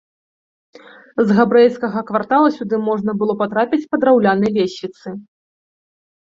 З 1.31 1.35
габрэйскага 1.39 2.01
квартала 2.09 2.47
сюды 2.55 2.79
можна 2.87 3.11
было 3.19 3.33
патрапіць 3.43 3.81
па 3.93 4.01
драўлянай 4.05 4.51
лесвіцы. 4.57 5.07